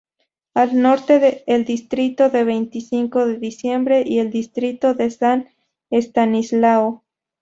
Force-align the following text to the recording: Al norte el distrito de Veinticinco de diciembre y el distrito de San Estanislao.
Al 0.55 0.81
norte 0.81 1.43
el 1.45 1.63
distrito 1.63 2.29
de 2.31 2.43
Veinticinco 2.43 3.27
de 3.27 3.37
diciembre 3.37 4.03
y 4.03 4.17
el 4.17 4.31
distrito 4.31 4.95
de 4.95 5.11
San 5.11 5.49
Estanislao. 5.91 7.03